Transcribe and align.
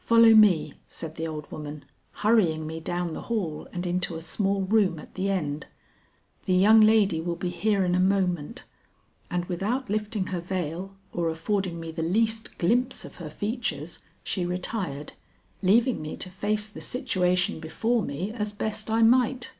"Follow 0.00 0.34
me," 0.34 0.74
said 0.88 1.14
the 1.14 1.28
old 1.28 1.48
woman, 1.52 1.84
hurrying 2.10 2.66
me 2.66 2.80
down 2.80 3.12
the 3.12 3.20
hall 3.30 3.68
and 3.72 3.86
into 3.86 4.16
a 4.16 4.20
small 4.20 4.62
room 4.62 4.98
at 4.98 5.14
the 5.14 5.30
end. 5.30 5.66
"The 6.44 6.54
young 6.56 6.80
lady 6.80 7.20
will 7.20 7.36
be 7.36 7.50
here 7.50 7.84
in 7.84 7.94
a 7.94 8.00
moment," 8.00 8.64
and 9.30 9.44
without 9.44 9.88
lifting 9.88 10.26
her 10.26 10.40
veil 10.40 10.96
or 11.12 11.28
affording 11.28 11.78
me 11.78 11.92
the 11.92 12.02
least 12.02 12.58
glimpse 12.58 13.04
of 13.04 13.14
her 13.22 13.30
features, 13.30 14.00
she 14.24 14.44
retired, 14.44 15.12
leaving 15.62 16.02
me 16.02 16.16
to 16.16 16.30
face 16.30 16.68
the 16.68 16.80
situation 16.80 17.60
before 17.60 18.02
me 18.02 18.32
as 18.32 18.50
best 18.50 18.90
I 18.90 19.02
might. 19.02 19.52